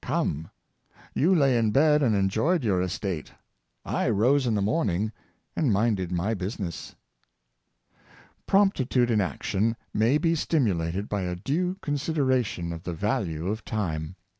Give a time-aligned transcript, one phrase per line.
[0.09, 0.45] ne;
[1.13, 3.33] you lay in bed and enjoyed your estate,
[3.85, 5.11] I rose in the morning
[5.55, 6.95] and minded my business."
[8.47, 14.15] Promptitude in action may be stimulated by a due consideration of the value of time.